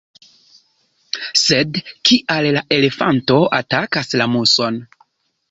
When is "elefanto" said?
2.79-3.39